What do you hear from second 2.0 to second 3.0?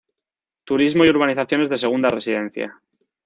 residencia.